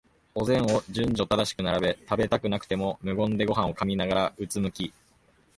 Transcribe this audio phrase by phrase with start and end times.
[0.33, 4.91] お膳を順序正しく並べ、食べたくなくても無言でごはんを噛みながら、うつむき、